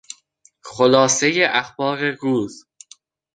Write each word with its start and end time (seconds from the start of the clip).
خلاصهی 0.61 1.43
اخبار 1.43 2.11
روز 2.15 2.63